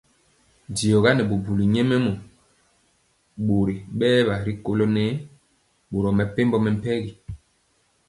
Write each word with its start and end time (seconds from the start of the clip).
Diɔga 0.75 1.11
nɛ 1.15 1.23
bubuli 1.29 1.65
nyɛmemɔ 1.73 2.11
bori 3.45 3.75
bɛwa 3.97 4.35
rikolo 4.45 4.85
nɛɛ 4.95 5.11
boro 5.89 6.09
mepempɔ 6.17 6.57
mɛmpegi. 6.63 7.11